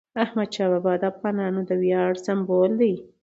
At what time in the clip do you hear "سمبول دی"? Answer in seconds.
2.25-2.93